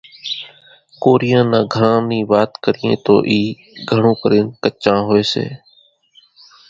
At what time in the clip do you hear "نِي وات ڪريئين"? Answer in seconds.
2.09-2.93